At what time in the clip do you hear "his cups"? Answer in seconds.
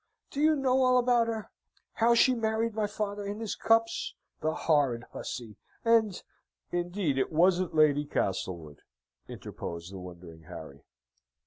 3.39-4.15